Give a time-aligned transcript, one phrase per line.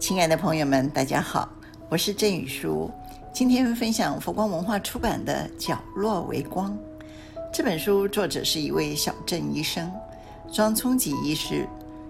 [0.00, 1.46] 亲爱的朋友们，大家好，
[1.90, 2.90] 我是郑宇舒。
[3.34, 6.72] 今天分享佛光文化出版的《角落为光》
[7.52, 9.92] 这本书，作者是一位小镇医生
[10.50, 11.68] 庄聪吉医师。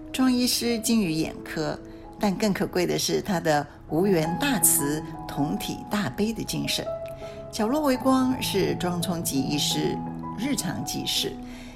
[0.09, 1.77] 庄医师精于眼科，
[2.17, 6.85] 但更可贵的是他的无缘大慈、同体大悲的精神。
[7.51, 9.97] 《角落为光》是庄聪吉医师
[10.39, 11.33] 日常记事，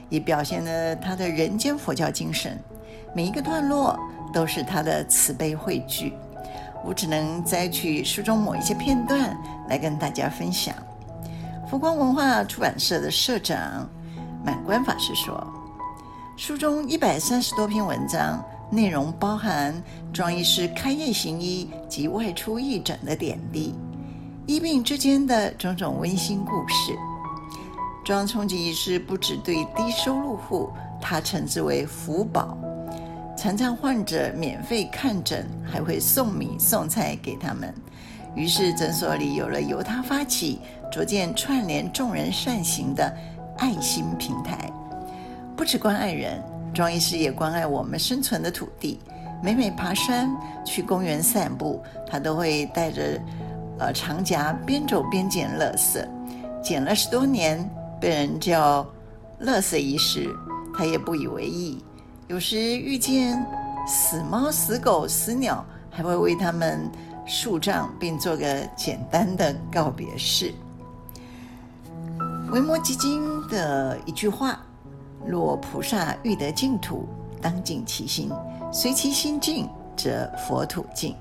[0.08, 2.58] 也表现了他的人间佛教精神。
[3.16, 3.98] 每一个段落。
[4.34, 6.12] 都是他的慈悲汇聚，
[6.84, 9.34] 我只能摘取书中某一些片段
[9.70, 10.76] 来跟大家分享。
[11.70, 13.90] 佛光文化出版社的社长
[14.44, 15.42] 满观法师说，
[16.36, 19.74] 书中一百三十多篇文章，内容包含
[20.12, 23.74] 庄医师开业行医及外出义诊的点滴，
[24.48, 26.94] 医病之间的种种温馨故事。
[28.04, 30.70] 庄聪吉医师不只对低收入户，
[31.00, 32.58] 他称之为福宝。
[33.38, 37.74] 常常患者免费看诊，还会送米送菜给他们。
[38.34, 40.60] 于是诊所里有了由他发起、
[40.92, 43.14] 逐渐串联众人善行的
[43.58, 44.72] 爱心平台。
[45.56, 49.00] 不只关爱人，庄医师也关爱我们生存的土地。
[49.44, 50.30] 每每爬山、
[50.66, 53.22] 去公园散步，他都会带着
[53.80, 56.04] 呃长夹，边走边捡垃圾。
[56.64, 57.70] 捡了十多年，
[58.02, 58.84] 被人叫
[59.44, 60.28] “垃圾医师”，
[60.76, 61.85] 他也不以为意。
[62.28, 63.46] 有时遇见
[63.88, 66.90] 死猫、死狗、死鸟，还会为他们
[67.24, 70.52] 树葬，并做个简单的告别式。
[72.52, 74.60] 维摩詰经的一句话
[75.24, 77.08] ：“若菩萨欲得净土，
[77.40, 78.30] 当净其心；
[78.74, 81.16] 随其心净，则佛土净。”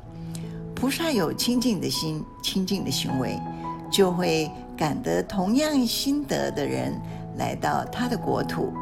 [0.75, 3.39] 菩萨有清净的心、清净的行为，
[3.91, 6.99] 就会感得同样心得的人
[7.37, 8.73] 来到他的国土，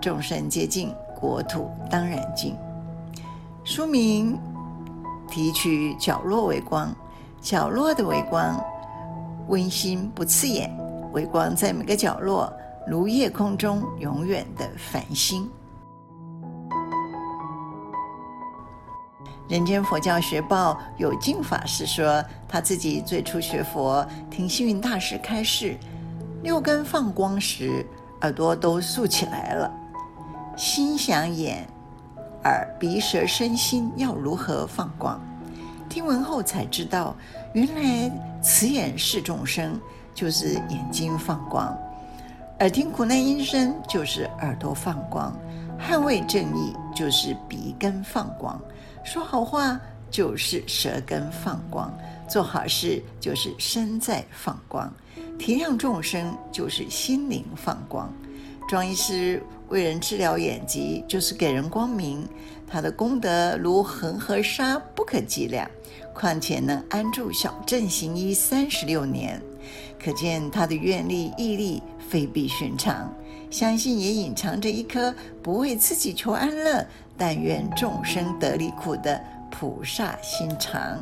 [0.00, 0.94] 众生皆净。
[1.18, 2.56] 国土当然净。
[3.64, 4.38] 书名
[5.28, 6.94] 提取角落微光，
[7.40, 8.62] 角落的微光
[9.48, 10.70] 温馨不刺眼，
[11.12, 12.52] 微光在每个角落，
[12.86, 15.50] 如夜空中永远的繁星。
[19.48, 25.76] 人间佛教学报有净法师说，他自己最初学佛，听星云大师开示，
[26.42, 27.86] 六根放光时，
[28.22, 29.72] 耳朵都竖起来了。
[30.56, 31.68] 心想眼、
[32.44, 35.20] 耳、鼻、舌、身心要如何放光？
[35.86, 37.14] 听闻后才知道，
[37.52, 39.78] 原来慈眼视众生
[40.14, 41.76] 就是眼睛放光，
[42.60, 45.36] 耳听苦难音声就是耳朵放光，
[45.78, 48.58] 捍卫正义就是鼻根放光，
[49.04, 49.78] 说好话
[50.10, 51.94] 就是舌根放光，
[52.26, 54.90] 做好事就是身在放光，
[55.38, 58.10] 体谅众生就是心灵放光。
[58.68, 62.26] 庄医师为人治疗眼疾，就是给人光明。
[62.68, 65.68] 他的功德如恒河沙，不可计量。
[66.12, 69.40] 况且能安住小镇行医三十六年，
[70.02, 73.12] 可见他的愿力毅力非比寻常。
[73.50, 76.84] 相信也隐藏着一颗不为自己求安乐，
[77.16, 80.98] 但愿众生得离苦的菩萨心肠。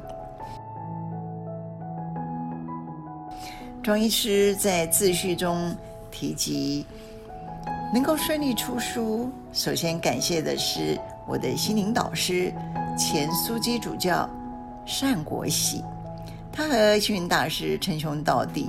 [3.82, 5.74] 庄医师在自序中
[6.10, 6.84] 提及。
[7.92, 12.52] 能够顺利出书，首先感谢的是我的心灵导师
[12.98, 14.28] 前枢机主教
[15.00, 15.84] 单国玺，
[16.52, 18.68] 他和星云大师称兄道弟，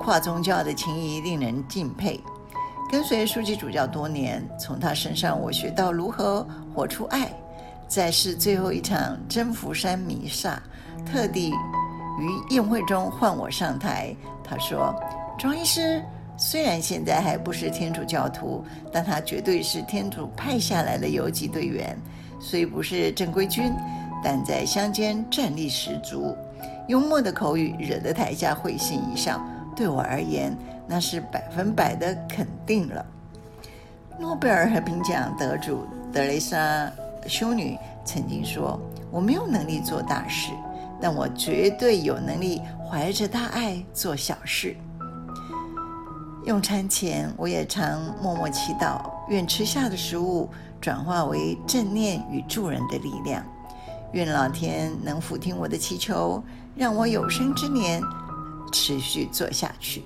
[0.00, 2.20] 跨宗教的情谊令人敬佩。
[2.90, 7.28] 跟随枢机主教多年，从他身上我学到如何活出爱。
[7.88, 10.62] 在世最后一场真福山弥撒，
[11.04, 11.50] 特地
[12.18, 14.14] 于宴会中唤我上台，
[14.44, 14.94] 他说
[15.38, 16.02] ：“庄医师。”
[16.36, 21.96] 虽然现在还不是天主教徒，但他绝对是天主派下来的游击队员。
[22.38, 23.72] 虽不是正规军，
[24.22, 26.36] 但在乡间战力十足。
[26.88, 29.42] 幽默的口语惹得台下会心一笑，
[29.74, 33.04] 对我而言那是百分百的肯定了。
[34.18, 36.90] 诺贝尔和平奖得主德蕾莎
[37.26, 38.80] 修女曾经说
[39.10, 40.52] ：“我没有能力做大事，
[41.00, 44.76] 但我绝对有能力怀着大爱做小事。”
[46.46, 50.48] 用餐前，我也常默默祈祷，愿吃下的食物
[50.80, 53.42] 转化为正念与助人的力量。
[54.12, 56.40] 愿老天能俯听我的祈求，
[56.76, 58.00] 让我有生之年
[58.72, 60.04] 持续做下去。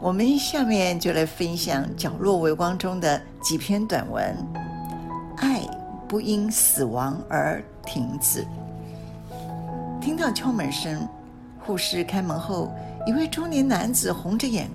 [0.00, 4.34] 我们下面就来分享《角落微光》中的几篇短文。
[5.36, 5.60] 爱
[6.08, 8.46] 不因死亡而停止。
[10.00, 11.06] 听到敲门声。
[11.68, 12.72] 护士开门后，
[13.06, 14.70] 一位中年男子红着眼，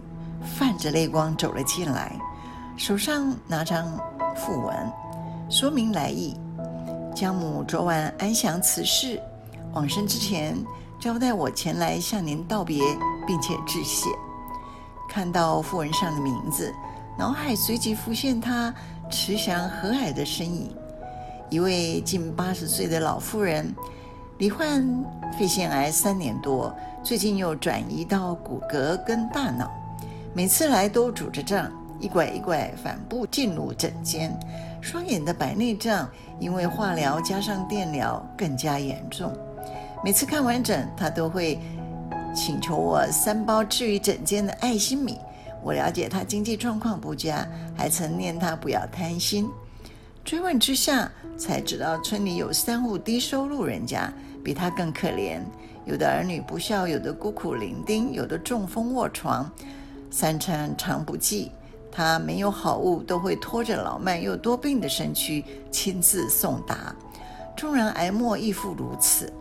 [0.56, 2.16] 泛着泪光走了进来，
[2.78, 4.00] 手上拿张
[4.36, 4.76] 符文，
[5.50, 6.38] 说明来意。
[7.16, 9.20] 姜母昨晚安详此事，
[9.74, 10.56] 往生之前
[11.00, 12.84] 交代我前来向您道别，
[13.26, 14.08] 并且致谢。
[15.10, 16.72] 看到符文上的名字，
[17.18, 18.72] 脑海随即浮现她
[19.10, 20.70] 慈祥和蔼的身影。
[21.50, 23.74] 一位近八十岁的老妇人，
[24.38, 24.88] 罹患
[25.38, 29.72] 肺腺癌三年多，最近又转移到骨骼跟大脑，
[30.34, 34.38] 每次来都拄着杖，一拐一拐反步进入诊间。
[34.80, 36.08] 双眼的白内障
[36.40, 39.34] 因为化疗加上电疗更加严重。
[40.04, 41.58] 每次看完诊，他都会
[42.36, 45.18] 请求我三包治愈诊间的爱心米。
[45.64, 49.50] 我了解他经济状况不佳，还曾念他不要贪心。
[50.24, 54.12] 追问之下，才知道村里有三户低收入人家，
[54.44, 55.40] 比他更可怜。
[55.86, 59.50] 有的儿女不孝，有的孤苦伶仃，有的中风卧床，
[60.10, 61.52] 三餐常不继。
[61.92, 66.96] 他没有好物，都会拖着老迈又多病的身躯亲自送达。
[67.56, 69.32] 纵然癌末亦复如此，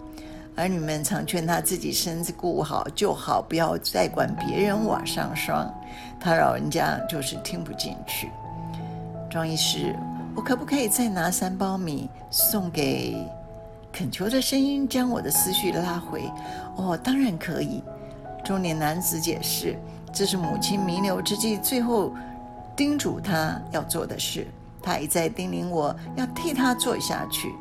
[0.55, 5.73] 儿女们常劝他自己身子顾好就好，不要再管别人瓦上霜。
[6.21, 8.31] 他老人家就是听不进去。
[9.31, 9.97] 庄医师。
[10.35, 13.15] 我可不可以再拿三包米送给？
[13.93, 16.31] 恳求的声音将我的思绪拉回。
[16.77, 17.83] 哦，当然可以。
[18.43, 19.79] 中年男子解释，
[20.13, 22.13] 这是母亲弥留之际最后
[22.75, 24.47] 叮嘱他要做的事。
[24.83, 27.55] 他一再叮咛我要替他做下去。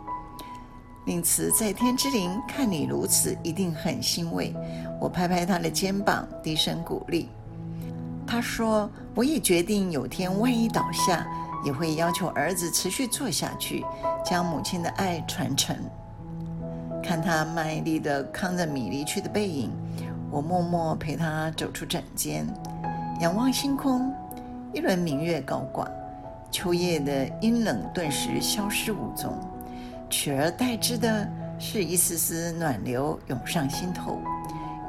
[1.06, 4.56] 令慈在天之灵，看你如此，一定很欣慰。
[5.00, 7.30] 我拍拍他的肩膀，低声鼓励。
[8.26, 11.28] 他说：“我也决定，有天万一倒下。”
[11.64, 13.86] 也会要求儿子持续做下去，
[14.26, 15.78] 将母亲的爱传承。
[17.04, 19.72] 看他卖力的扛着米离去的背影，
[20.30, 22.48] 我默默陪他走出诊间，
[23.20, 24.14] 仰望星空，
[24.74, 25.88] 一轮明月高挂，
[26.50, 29.34] 秋夜的阴冷顿时消失无踪，
[30.10, 31.28] 取而代之的
[31.60, 34.20] 是一丝丝暖流涌上心头，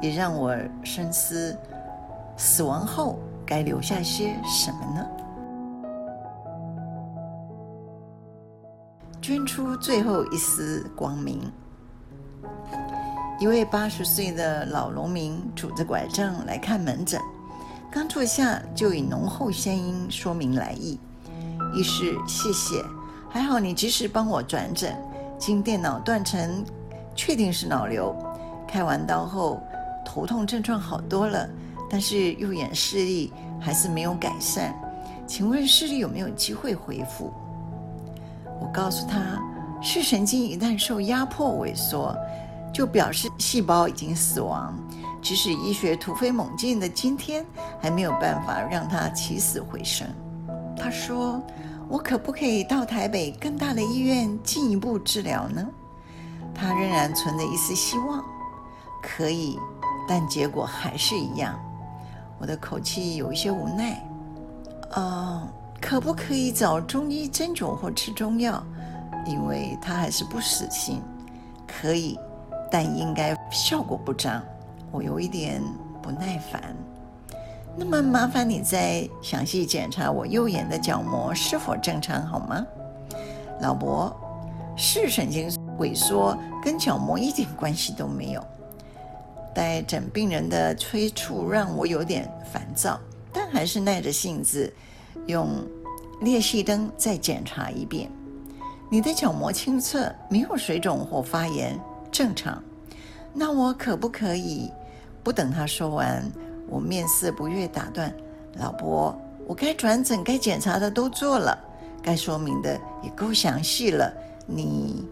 [0.01, 1.57] 也让我深思：
[2.37, 5.07] 死亡后该留下些什么呢？
[9.21, 11.51] 捐出最后一丝光明。
[13.39, 17.19] 一位八十岁的老农民拄着拐杖来看门诊，
[17.91, 20.97] 刚坐下就以浓厚乡音说明来意
[21.75, 22.83] ：“医师，谢谢，
[23.29, 24.95] 还好你及时帮我转诊，
[25.37, 26.63] 经电脑断层，
[27.15, 28.15] 确定是脑瘤。
[28.67, 29.61] 开完刀后，
[30.05, 31.49] 头痛症状好多了，
[31.89, 34.73] 但是右眼视力还是没有改善，
[35.27, 37.33] 请问视力有没有机会恢复？”
[38.61, 39.19] 我告诉他，
[39.83, 42.15] 视神经一旦受压迫萎缩，
[42.73, 44.73] 就表示细胞已经死亡。
[45.21, 47.45] 即使医学突飞猛进的今天，
[47.81, 50.07] 还没有办法让它起死回生。
[50.77, 51.41] 他说
[51.89, 55.67] ：“我可不可以到台北更大的医院进一步治疗呢？”
[56.55, 58.23] 他仍然存着一丝希望。
[59.01, 59.59] 可以，
[60.07, 61.59] 但结果还是一样。
[62.39, 64.01] 我的口气有一些无奈。
[64.95, 65.47] 哦。
[65.81, 68.63] 可不可以找中医针灸或吃中药？
[69.25, 71.01] 因为他还是不死心。
[71.67, 72.19] 可以，
[72.69, 74.43] 但应该效果不彰。
[74.91, 75.61] 我有一点
[76.01, 76.75] 不耐烦。
[77.75, 82.63] 那么麻烦你再详细检查我右眼的角膜是否正常好吗？
[83.61, 84.15] 老伯，
[84.75, 85.49] 视神经
[85.79, 88.45] 萎缩跟角膜一点关系都没有。
[89.55, 92.99] 待诊病人的催促让我有点烦躁，
[93.31, 94.71] 但还是耐着性子。
[95.27, 95.47] 用
[96.21, 98.09] 裂隙灯再检查一遍，
[98.93, 101.75] 你的角膜清澈，没有水肿或发炎，
[102.11, 102.61] 正常。
[103.33, 104.71] 那我可不可以？
[105.23, 106.23] 不等他说完，
[106.69, 108.13] 我面色不悦，打断
[108.53, 111.57] ：“老伯，我该转诊、该检查的都做了，
[112.03, 114.13] 该说明的也够详细了。
[114.45, 115.03] 你……”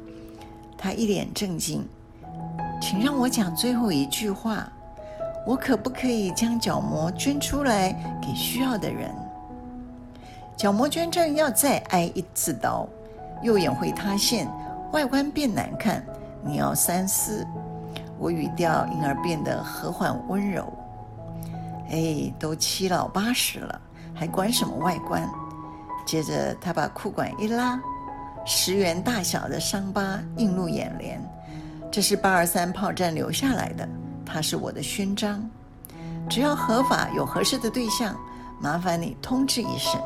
[0.78, 1.84] 他一脸正经，
[2.80, 4.72] 请让我讲最后一句话：
[5.44, 9.10] 我可不可以将角膜捐出来给需要的人？
[10.56, 12.88] 角膜捐赠要再挨一次刀，
[13.42, 14.48] 右眼会塌陷，
[14.92, 16.06] 外观变难看，
[16.44, 17.46] 你要三思。
[18.18, 20.72] 我语调因而变得和缓温柔。
[21.90, 23.82] 哎，都七老八十了，
[24.14, 25.28] 还管什么外观？
[26.06, 27.82] 接着他把裤管一拉，
[28.46, 31.22] 十元大小的伤疤映入眼帘。
[31.92, 33.88] 这是八二三炮战留下来的，
[34.26, 35.44] 它是我的勋章。
[36.30, 38.16] 只要合法有合适的对象，
[38.60, 40.00] 麻烦你通知一声。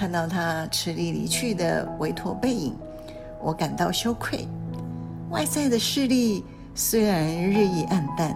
[0.00, 2.74] 看到他吃力离去的委托背影，
[3.38, 4.48] 我感到羞愧。
[5.28, 6.42] 外在的势力
[6.74, 8.34] 虽然日益暗淡，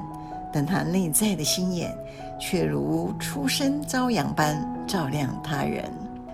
[0.53, 1.97] 但他内在的心眼
[2.39, 5.91] 却如初生朝阳般照亮他人。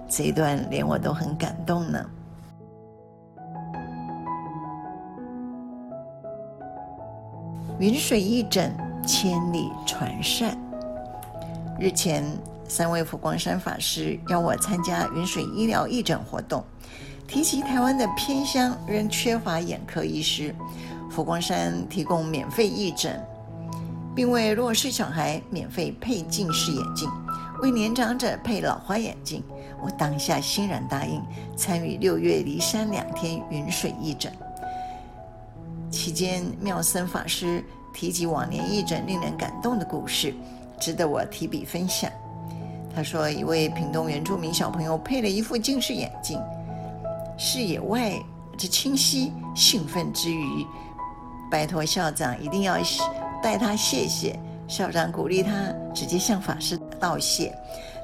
[0.09, 2.05] 这一段连我都很感动呢。
[7.79, 10.59] 云水一枕，千里传善。
[11.79, 12.25] 日前，
[12.71, 16.65] 三位佛光山法师邀我参加云水医疗义诊活动，
[17.27, 20.55] 提及台湾的偏乡仍缺乏眼科医师，
[21.11, 23.21] 佛光山提供免费义诊，
[24.15, 27.11] 并为弱势小孩免费配近视眼镜，
[27.61, 29.43] 为年长者配老花眼镜。
[29.83, 31.21] 我当下欣然答应
[31.57, 34.33] 参与六月离山两天云水义诊。
[35.91, 40.33] 期间，妙僧法师提及往年义诊令人感动的故事，
[40.79, 42.09] 值得我提笔分享。
[42.95, 46.41] 他说，一位屏东原住民小朋友配了一副近视眼镜，
[47.39, 48.13] 视野外
[48.57, 50.67] 之清晰，兴奋之余，
[51.51, 52.77] 拜托校长一定要
[53.43, 54.39] 代他谢谢。
[54.69, 55.53] 校长鼓励他
[55.93, 57.53] 直接向法师道谢，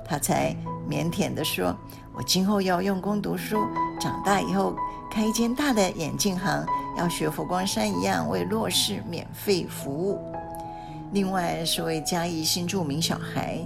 [0.05, 0.55] 他才
[0.88, 1.76] 腼腆地说
[2.12, 3.59] ：“我今后要用功读书，
[4.00, 4.75] 长大以后
[5.11, 6.66] 开一间大的眼镜行。”
[6.97, 10.19] 要学佛光山一样为弱势免费服务。
[11.12, 13.59] 另外是位嘉义新住民小孩，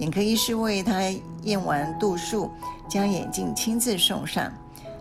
[0.00, 1.02] 眼科医师为他
[1.42, 2.50] 验完度数，
[2.88, 4.50] 将眼镜亲自送上，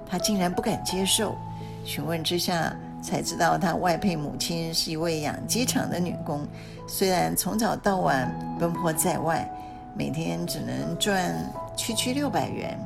[0.06, 1.38] 他竟然不敢接受。
[1.86, 6.46] 询问之下才知道，他外配母亲是一位养鸡场的女工，
[6.86, 8.30] 虽然从早到晚
[8.60, 9.50] 奔波在外，
[9.96, 12.78] 每天只能赚区区六百元，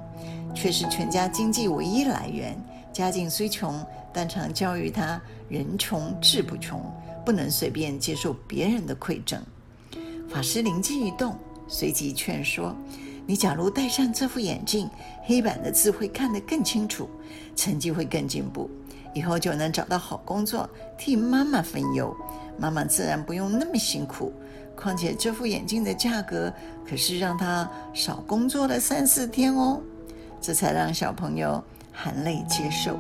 [0.53, 2.55] 却是全家经济唯一来源。
[2.91, 6.79] 家境虽穷，但常教育他：人穷志不穷，
[7.25, 9.41] 不能随便接受别人的馈赠。
[10.29, 11.36] 法师灵机一动，
[11.67, 12.75] 随即劝说
[13.25, 14.89] ：“你假如戴上这副眼镜，
[15.24, 17.10] 黑板的字会看得更清楚，
[17.55, 18.70] 成绩会更进步，
[19.13, 22.15] 以后就能找到好工作，替妈妈分忧，
[22.58, 24.32] 妈妈自然不用那么辛苦。
[24.75, 26.51] 况且这副眼镜的价格
[26.88, 29.82] 可是让他少工作了三四天哦。”
[30.41, 31.63] 这才让小朋友。
[31.96, 32.98] 含泪接受。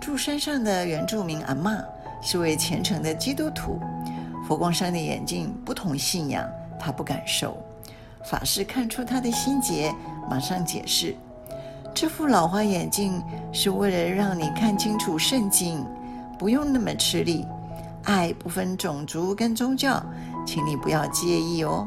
[0.00, 1.80] 住山上的原住民阿嬷
[2.20, 3.78] 是位虔诚的基督徒，
[4.48, 6.44] 佛光山的眼镜不同信仰，
[6.78, 7.56] 他不敢收。
[8.24, 9.94] 法师看出他的心结，
[10.28, 11.16] 马上解释：
[11.94, 15.84] 这副老花眼镜是为了让你看清楚圣经，
[16.38, 17.46] 不用那么吃力。
[18.04, 20.02] 爱不分种族跟宗教，
[20.46, 21.86] 请你不要介意哦。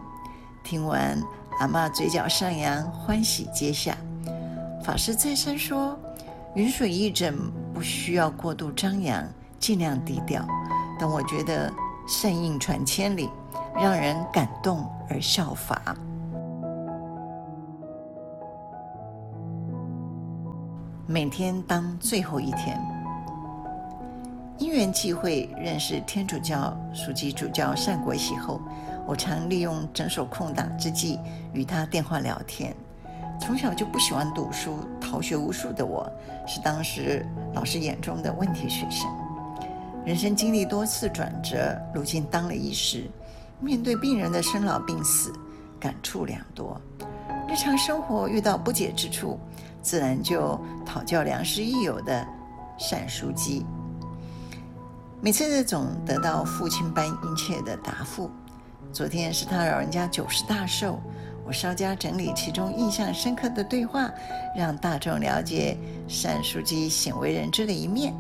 [0.64, 1.18] 听完，
[1.60, 3.98] 阿嬷嘴角上扬，欢喜接下。
[4.84, 5.98] 法师再三说
[6.54, 7.36] ：“云水义诊
[7.74, 9.24] 不需要过度张扬，
[9.60, 10.46] 尽量低调。
[11.00, 11.72] 但我觉得
[12.08, 13.30] 善应传千里，
[13.76, 15.96] 让人感动而效法。”
[21.08, 22.80] 每天当最后一天，
[24.58, 28.62] 因缘际会认识天主教枢机主教单国喜后，
[29.06, 31.20] 我常利用诊所空档之际
[31.52, 32.74] 与他电话聊天。
[33.42, 36.10] 从小就不喜欢读书、逃学无数的我，
[36.48, 39.10] 是当时老师眼中的问题学生。
[40.06, 43.10] 人生经历多次转折，如今当了医师，
[43.62, 45.32] 面对病人的生老病死，
[45.80, 46.82] 感触良多。
[47.48, 49.40] 日常生活遇到不解之处，
[49.84, 52.28] 自然就讨教良师益友的
[52.90, 53.64] 单书机。
[55.22, 58.32] 每次总得到父亲般殷切的答复。
[58.92, 61.00] 昨天是他老人家九十大寿。
[61.46, 64.10] 我稍加整理其中印象深刻的对话，
[64.56, 65.78] 让大众了解
[66.24, 68.14] 单书机鲜为人知的一面。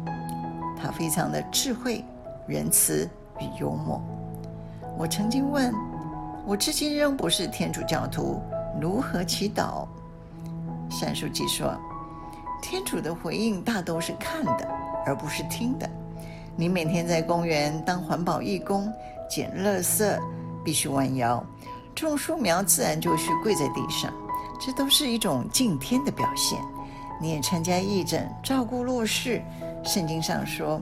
[0.79, 2.03] 他非常的智慧、
[2.47, 4.01] 仁慈与幽默。
[4.97, 5.73] 我曾经问：
[6.45, 8.41] 我至今仍不是天主教徒，
[8.79, 9.87] 如何祈祷？
[11.01, 11.73] 单书记说：
[12.61, 14.67] 天主的回应大都是看的，
[15.05, 15.89] 而不是听的。
[16.55, 18.91] 你每天在公园当环保义工，
[19.29, 20.19] 捡垃圾
[20.63, 21.43] 必须弯腰。
[21.95, 24.13] 种树苗自然就需跪在地上，
[24.59, 26.59] 这都是一种敬天的表现。
[27.19, 29.41] 你也参加义诊，照顾弱势。
[29.83, 30.79] 圣经上说：“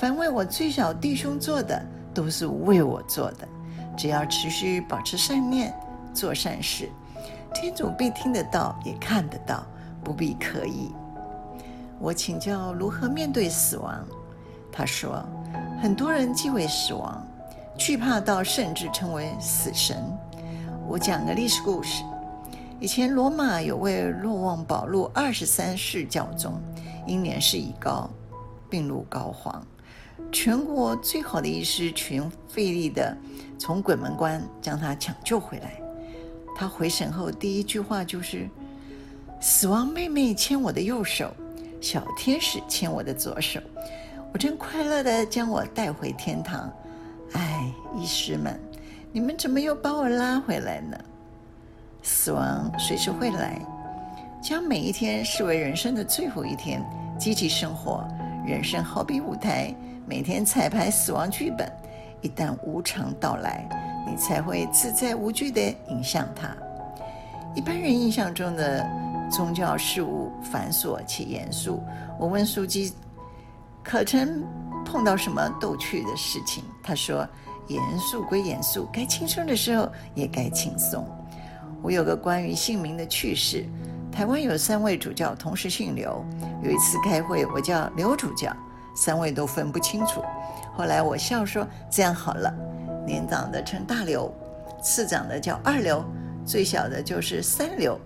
[0.00, 1.82] 凡为我最小弟兄做的，
[2.14, 3.48] 都是为我做的。”
[3.96, 5.72] 只要持续保持善念，
[6.12, 6.88] 做善事，
[7.54, 9.64] 天主必听得到，也看得到，
[10.02, 10.90] 不必刻意。
[12.00, 14.04] 我请教如何面对死亡，
[14.72, 15.24] 他说
[15.80, 17.24] ：“很多人忌讳死亡，
[17.78, 19.96] 惧怕到甚至称为死神。”
[20.88, 22.02] 我讲个历史故事。
[22.80, 26.60] 以前罗马有位若望保禄二十三世教宗，
[27.06, 28.10] 因年事已高，
[28.68, 29.60] 病入膏肓，
[30.30, 33.16] 全国最好的医师全费力的
[33.58, 35.80] 从鬼门关将他抢救回来。
[36.56, 38.48] 他回神后第一句话就是
[39.40, 41.32] ：“死亡妹妹牵我的右手，
[41.80, 43.60] 小天使牵我的左手，
[44.32, 46.72] 我正快乐地将我带回天堂。”
[47.34, 48.60] 哎，医师们。
[49.10, 50.98] 你们怎么又把我拉回来呢？
[52.02, 53.60] 死亡随时会来，
[54.42, 56.84] 将每一天视为人生的最后一天，
[57.18, 58.06] 积极生活。
[58.44, 59.74] 人生好比舞台，
[60.06, 61.70] 每天彩排死亡剧本，
[62.20, 63.66] 一旦无常到来，
[64.06, 66.54] 你才会自在无惧地迎向它。
[67.54, 68.86] 一般人印象中的
[69.30, 71.82] 宗教事务繁琐且严肃。
[72.18, 72.92] 我问书记，
[73.82, 74.44] 可曾
[74.84, 76.62] 碰到什么逗趣的事情？
[76.82, 77.26] 他说：
[77.68, 81.08] 严肃归严肃，该轻松的时候也该轻松。
[81.82, 83.64] 我有个关于姓名的趣事。
[84.12, 86.24] 台湾有三位主教同时姓刘，
[86.62, 88.54] 有一次开会，我叫刘主教，
[88.94, 90.22] 三位都分不清楚。
[90.76, 92.52] 后来我笑说：“这样好了，
[93.06, 94.32] 年长的称大刘，
[94.82, 96.04] 次长的叫二刘，
[96.44, 97.98] 最小的就是三刘。”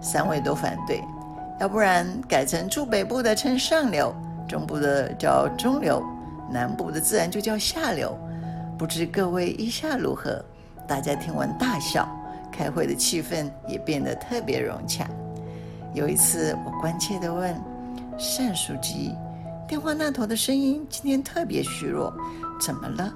[0.00, 1.02] 三位都反对，
[1.58, 4.14] 要不然改成住北部的称上刘，
[4.48, 6.00] 中部的叫中刘，
[6.48, 8.16] 南部的自然就叫下刘。
[8.78, 10.40] 不知各位意下如何？
[10.86, 12.08] 大家听完大笑，
[12.52, 15.04] 开会的气氛也变得特别融洽。
[15.92, 17.52] 有一次，我关切地问
[18.16, 19.16] 单书记
[19.68, 22.10] ：“电话那头的声音今天特别虚弱，
[22.58, 23.12] 怎么了？”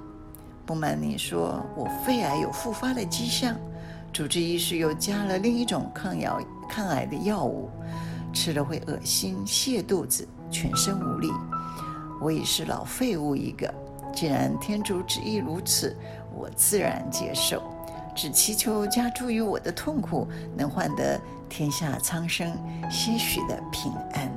[0.67, 3.57] 不瞒你说，我肺癌有复发的迹象，
[4.13, 7.71] 主治医师又加了另一种抗药抗癌的药物，
[8.35, 11.31] 吃了会恶心、泻肚子、全身无力。
[12.21, 13.73] 我已是老废物一个，
[14.15, 15.97] 既然天主旨意如此，
[16.37, 17.63] 我自然接受。
[18.15, 21.19] 只祈求加诸于我的痛苦，能换得
[21.49, 22.53] 天下苍生
[22.91, 24.31] 些许的平安。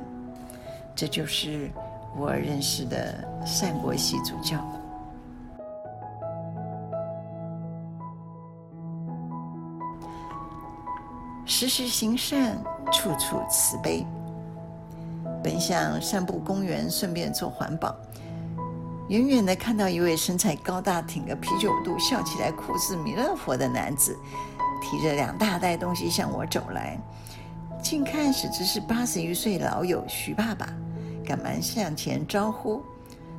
[0.94, 1.70] 这就是
[2.18, 4.56] 我认识的善国玺主教。
[11.44, 12.56] 时时行善，
[12.90, 14.04] 处处慈悲。
[15.42, 17.94] 本想散步公园，顺便做环保。
[19.08, 24.18] 远远的看到一位身材高大、挺个啤酒肚、笑起来酷似弥勒佛的男子，
[24.82, 26.98] 提着两大袋东西向我走来。
[27.80, 30.66] 近看实则是八十余岁老友徐爸爸，
[31.26, 32.80] 赶忙向前招呼。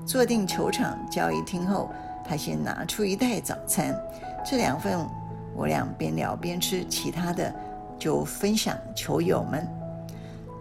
[0.06, 1.90] 坐定球场交易厅后，
[2.28, 3.98] 他先拿出一袋早餐，
[4.46, 5.00] 这两份
[5.56, 7.54] 我俩边聊边吃，其他的
[7.98, 9.68] 就分享球友们。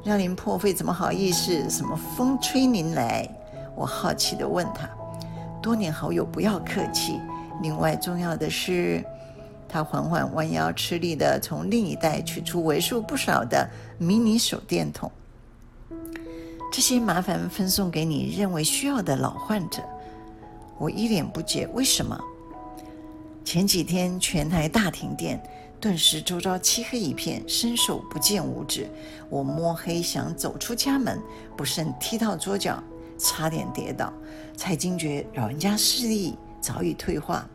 [0.04, 1.68] 让您破费怎么好意思？
[1.68, 3.28] 什么风吹您来？
[3.74, 4.88] 我好奇地问他
[5.60, 7.20] ：“多年好友，不要客气。
[7.60, 9.04] 另外重要的是，
[9.68, 15.10] 他缓缓弯腰，吃力地从另一袋取出为数不少的迷你手电筒。
[16.76, 19.82] 这些麻烦分送给你认为需要的老患者。”
[20.76, 22.20] 我一脸不解：“为什么？”
[23.42, 25.42] 前几天全台大停电，
[25.80, 28.86] 顿时周遭漆黑一片，伸手不见五指。
[29.30, 31.18] 我摸黑想走出家门，
[31.56, 32.78] 不慎踢到桌角。
[33.16, 34.12] 差点跌倒，
[34.54, 37.48] 才惊觉老人家视力早已退化，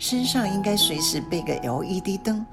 [0.00, 2.44] 身上应该随时备个 LED 灯，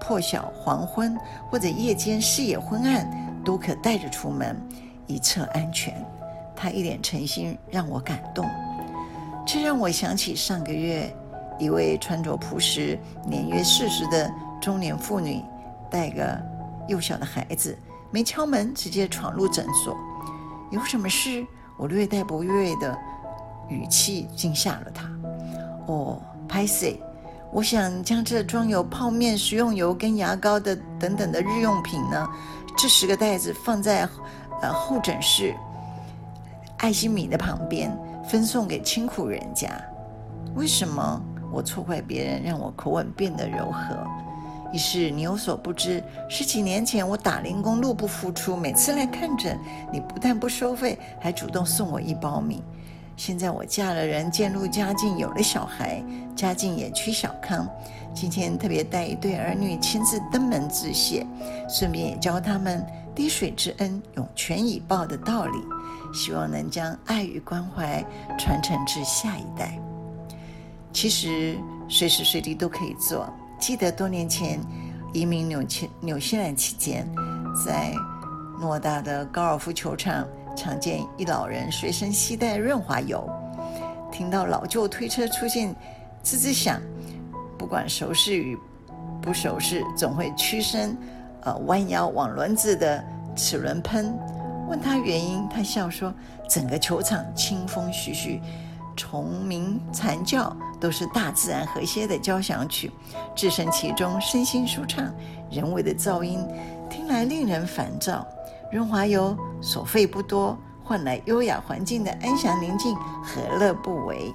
[0.00, 1.14] 破晓、黄昏
[1.50, 3.06] 或者夜间视野昏暗
[3.44, 4.58] 都可带着出门，
[5.06, 5.94] 一侧安全。
[6.54, 8.48] 他一脸诚心，让我感动。
[9.46, 11.14] 这让我想起上个月，
[11.58, 15.42] 一位穿着朴实、年约四十的中年妇女，
[15.90, 16.40] 带个
[16.88, 17.78] 幼小的孩子，
[18.10, 19.96] 没敲门直接闯入诊所，
[20.70, 21.46] 有什么事？
[21.76, 22.98] 我略带不悦的
[23.68, 25.08] 语气惊吓了他。
[25.86, 26.96] 哦，歹势，
[27.52, 32.26] 我想将这装有泡面、食用油跟牙膏的等等的日用品呢，
[32.78, 34.08] 这十个袋子放在
[34.62, 35.54] 呃候诊室
[36.78, 37.96] 爱心米的旁边，
[38.28, 39.70] 分送给清苦人家。
[40.54, 41.20] 为什么
[41.52, 43.96] 我错怪别人，让我口吻变得柔和？
[44.72, 49.58] 于是你有所不知，十几年前我打零工，入不敷出，每次来看诊，
[49.92, 52.62] 你不但不收费，还主动送我一包米。
[53.16, 56.02] 现在我嫁了人，渐入佳境，有了小孩，
[56.34, 57.66] 家境也趋小康。
[58.12, 61.24] 今天特别带一对儿女亲自登门致谢，
[61.68, 62.84] 顺便也教他们
[63.16, 65.58] 滴水之恩，涌泉以报的道理，
[66.12, 68.04] 希望能将爱与关怀
[68.38, 69.80] 传承至下一代。
[70.92, 71.56] 其实
[71.88, 73.26] 随时随地都可以做。
[73.58, 74.60] 记得多年前
[75.14, 77.08] 移民纽西纽西兰期间，
[77.64, 77.94] 在
[78.60, 83.26] 偌大的高尔夫球场，常见一老人随身携带润滑油。
[84.12, 85.74] 听到老旧推车出现
[86.22, 86.82] 吱吱响，
[87.56, 88.58] 不管熟识与
[89.22, 90.94] 不熟识，总会屈身，
[91.46, 93.02] 呃，弯腰往轮子的
[93.36, 94.12] 齿轮喷。
[94.68, 96.12] 问他原因，他笑说
[96.50, 98.42] ：“整个球场清风徐徐。”
[98.96, 102.90] 虫鸣蝉叫都是大自然和谐的交响曲，
[103.34, 105.04] 置身其中，身心舒畅。
[105.48, 106.44] 人为的噪音
[106.90, 108.26] 听来令人烦躁。
[108.72, 114.34] 润滑油所费不多，换来优雅环境的安详宁静，何乐不为？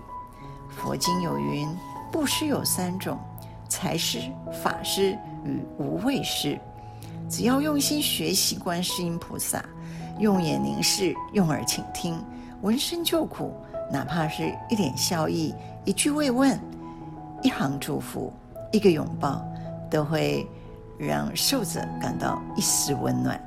[0.69, 1.67] 佛经有云：
[2.10, 3.19] 布施有三种，
[3.67, 4.32] 财施、
[4.63, 6.58] 法施与无畏施。
[7.32, 9.63] 只要用心学习观世音菩萨，
[10.20, 12.22] 用眼凝视，用耳倾听，
[12.62, 13.54] 闻声救苦。
[13.89, 16.60] 哪怕是一点笑意，一句慰问，
[17.41, 18.34] 一行祝福，
[18.74, 19.41] 一个拥抱，
[19.89, 20.46] 都会
[21.00, 23.41] 让受者感到一丝温暖。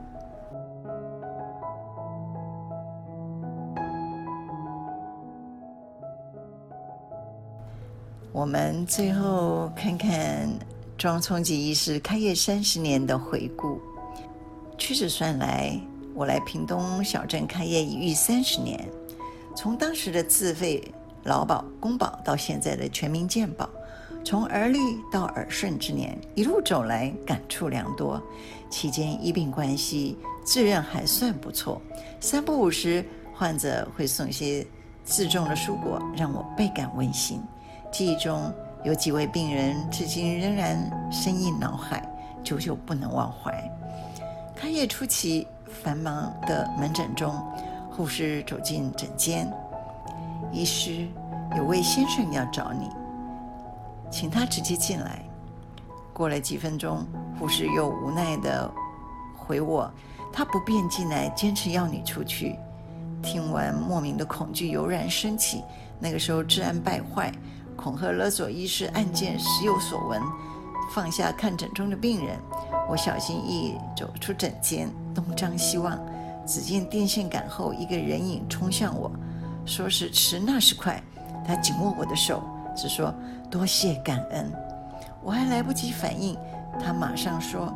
[8.32, 10.48] 我们最后看看
[10.96, 13.80] 庄聪吉医师开业三十年的回顾。
[14.78, 15.78] 屈指算来，
[16.14, 18.88] 我来屏东小镇开业已逾三十年。
[19.56, 20.82] 从当时的自费
[21.24, 23.68] 劳保、公保，到现在的全民健保，
[24.24, 24.78] 从而立
[25.12, 28.22] 到耳顺之年，一路走来感触良多。
[28.70, 31.82] 期间医病关系自认还算不错，
[32.20, 34.66] 三不五时患者会送些
[35.04, 37.40] 自种的蔬果，让我倍感温馨。
[37.92, 38.52] 记忆中
[38.84, 40.78] 有几位病人至今仍然
[41.10, 42.06] 深印脑海，
[42.42, 43.52] 久久不能忘怀。
[44.54, 45.46] 开业初期
[45.82, 47.34] 繁忙的门诊中。
[47.90, 49.48] 护士走进诊间，
[50.50, 51.06] 医师，
[51.56, 52.90] 有位先生要找你，
[54.10, 55.22] 请他直接进来。
[56.12, 57.06] 过了几分钟，
[57.38, 58.68] 护士又无奈地
[59.36, 59.88] 回我
[60.34, 62.58] ：“他不便进来，坚持要你出去。”
[63.22, 65.62] 听完，莫名的恐惧油然升起。
[66.00, 67.32] 那个时候，治安败坏，
[67.76, 70.20] 恐吓勒索医师案件时有所闻。
[70.94, 72.38] 放下看诊中的病人，
[72.88, 75.98] 我小心翼翼走出诊间，东张西望。
[76.46, 79.10] 只见电线杆后一个人影冲向我，
[79.64, 81.02] 说时迟那时快，
[81.46, 82.42] 他紧握我的手，
[82.76, 83.12] 只说
[83.50, 84.52] 多谢感恩。
[85.22, 86.36] 我还来不及反应，
[86.78, 87.72] 他马上说：“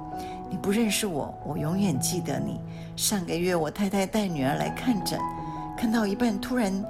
[0.50, 2.60] 你不认识我，我永远记得你。
[2.94, 5.18] 上个月我太太带女儿来看诊，
[5.74, 6.84] 看到一半突然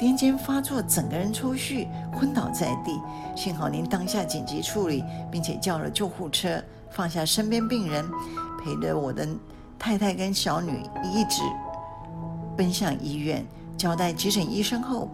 [0.00, 2.98] 癫痫发作，整个人抽搐，昏倒在地。
[3.36, 6.58] 幸好您当下紧急处理，并且叫了救护车，
[6.90, 8.02] 放下身边病人，
[8.64, 9.28] 陪着我的。”
[9.78, 11.42] 太太跟小女一直
[12.56, 13.44] 奔向医院，
[13.76, 15.10] 交代急诊医生后，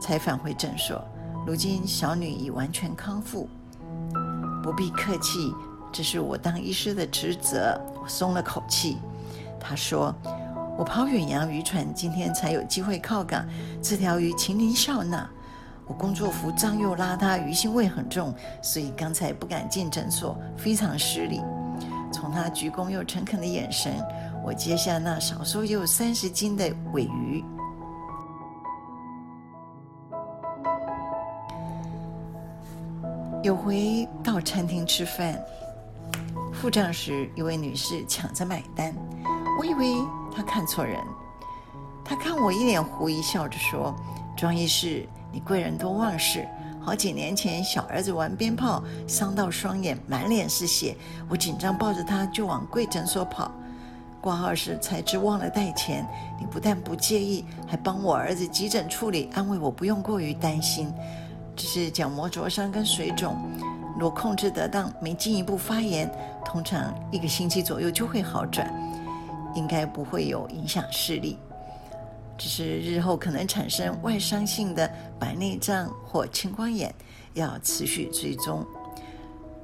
[0.00, 1.02] 才返回诊所。
[1.46, 3.46] 如今小女已完全康复，
[4.62, 5.54] 不必客气，
[5.92, 7.78] 这是我当医师的职责。
[8.02, 8.96] 我松了口气。
[9.60, 10.14] 他说
[10.76, 13.46] ：“我跑远洋渔船，今天才有机会靠港。
[13.82, 15.28] 这条鱼请您笑纳。
[15.86, 21.40] 我工作服脏又邋遢，鱼腥味很重，所以刚才不敢进诊所，非常失礼。”
[22.12, 23.92] 从他鞠躬又诚恳的眼神，
[24.44, 27.44] 我接下那少说也有三十斤的鮪鱼。
[33.42, 35.36] 有回到餐厅吃饭，
[36.52, 38.94] 付账时一位女士抢着买单，
[39.58, 39.96] 我以为
[40.34, 40.98] 他看错人，
[42.04, 43.94] 他看我一脸狐疑，笑着说
[44.36, 46.48] ：“庄医师，你贵人多忘事。”
[46.84, 50.96] 好几年前，小儿子玩鞭炮伤到双眼，满脸是血。
[51.28, 53.52] 我紧张抱着他就往贵诊所跑，
[54.20, 56.04] 挂号时才知忘了带钱。
[56.40, 60.92] 你不但不介意，还帮我儿子急诊处理，安慰我不用过于担心。
[61.54, 63.36] 只是角膜灼伤跟水肿，
[63.96, 66.10] 若控制得当，没进一步发炎，
[66.44, 68.68] 通常一个星期左右就会好转，
[69.54, 71.38] 应该不会有影响视力。
[72.38, 76.92] 只是日后可能产生外伤性的白内障或青光眼，
[77.34, 78.66] 要持续追踪。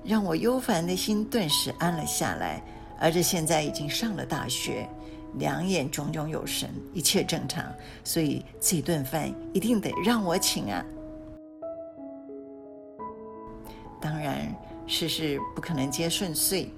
[0.05, 2.63] 让我忧烦的心顿时安了下来。
[3.01, 4.89] 儿子现在已经上了大学，
[5.35, 7.65] 两眼炯炯有神，一切正常，
[8.03, 10.85] 所以这顿饭一定得让我请啊！
[14.01, 14.53] 当然，
[14.87, 16.71] 事事不可能皆顺遂。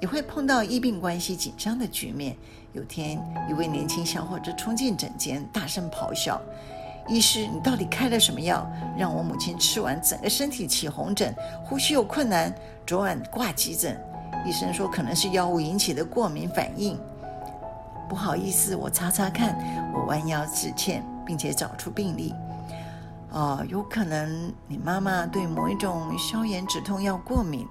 [0.00, 2.36] 也会碰到医病关系紧张的局面。
[2.72, 6.40] 有天，一位年轻小伙子冲进诊间，大声咆哮
[7.08, 11.32] ：“医师，你到底开了什么药，让我母亲吃完整个身体起红疹，
[11.64, 12.52] 呼吸有困难？
[12.84, 13.96] 昨晚挂急诊，
[14.44, 16.98] 医生说可能是药物引起的过敏反应。”
[18.08, 19.56] 不好意思，我查查看。
[19.94, 22.34] 我弯腰致歉，并且找出病历。
[23.30, 27.66] 哦，有可能你妈妈对某一种消炎止痛药过敏。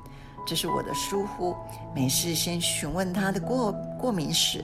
[0.46, 1.56] 这是我的疏忽，
[1.96, 4.64] 没事先询问他的过过敏史。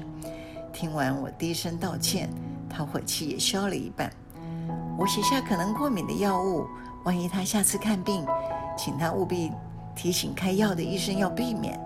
[0.73, 2.29] 听完我低声道歉，
[2.69, 4.11] 他火气也消了一半。
[4.97, 6.67] 我写下可能过敏的药物，
[7.05, 8.25] 万一他下次看病，
[8.77, 9.51] 请他务必
[9.95, 11.79] 提醒开药的医生要避免。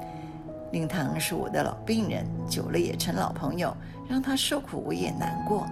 [0.72, 3.76] 令堂是我的老病人，久了也成老朋友，
[4.10, 5.68] 让他受苦我也难过。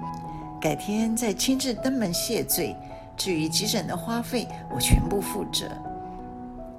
[0.62, 2.76] 改天再亲自登门谢罪。
[3.18, 5.68] 至于急诊的花费，我全部负责。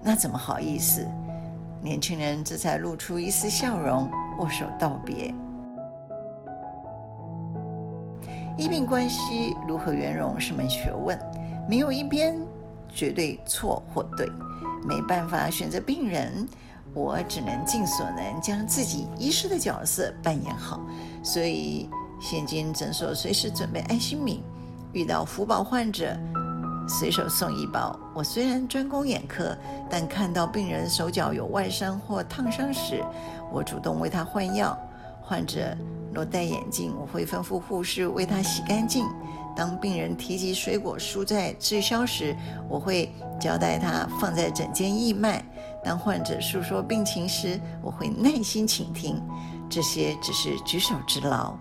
[0.01, 1.07] 那怎么好意思？
[1.83, 5.35] 年轻人这才露出一丝笑容，握手道别。
[8.57, 11.18] 医病关系如何圆融是门学问，
[11.68, 12.38] 没有一边
[12.88, 14.29] 绝对错或对，
[14.87, 16.49] 没办法选择病人，
[16.95, 20.81] 我只能尽所能将自己医师的角色扮演好。
[21.21, 21.90] 所以，
[22.21, 24.45] 现今诊所随时准备爱心米，
[24.92, 26.16] 遇到福宝患者，
[26.93, 27.99] 随手送一包。
[28.15, 29.57] 我虽然专攻眼科，
[29.89, 33.03] 但看到病人手脚有外伤或烫伤时，
[33.51, 34.79] 我主动为他换药。
[35.23, 35.75] 患者
[36.13, 39.07] 若戴眼镜，我会吩咐护士为他洗干净。
[39.57, 42.37] 当病人提及水果蔬菜滞销时，
[42.69, 45.43] 我会交代他放在诊间义卖。
[45.83, 49.23] 当患者诉说病情时，我会耐心倾听。
[49.71, 51.55] 这些只是举手之劳，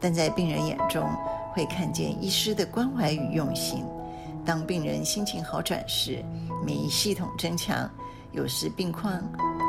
[0.00, 1.04] 但在病人眼中
[1.52, 3.84] 会看见医师的关怀与用心。
[4.46, 6.24] 当病人心情好转时，
[6.64, 7.90] 免疫系统增强，
[8.30, 9.12] 有时病况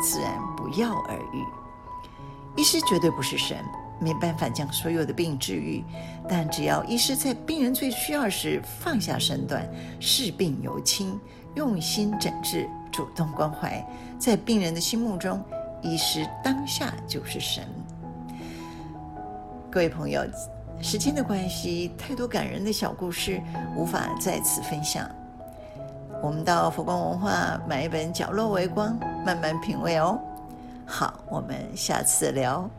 [0.04, 1.44] 自然不药而愈。
[2.56, 3.58] 医师绝对不是神，
[4.00, 5.84] 没办法将所有的病治愈，
[6.30, 9.68] 但只要医师在病人最需要时放下身段，
[10.00, 11.20] 视病由亲，
[11.56, 13.84] 用心诊治，主动关怀，
[14.20, 15.44] 在病人的心目中，
[15.82, 17.68] 医师当下就是神。
[19.72, 20.24] 各位朋友，
[20.82, 23.42] 时间的关系，太多感人的小故事
[23.76, 25.10] 无法在此分享。
[26.22, 30.20] 我们到佛光文化买一本《角落微光》，慢慢品味哦。
[30.86, 32.70] 好，我们下次聊。